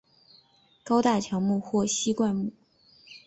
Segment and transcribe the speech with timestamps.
[0.83, 2.51] 高大乔木或稀灌木。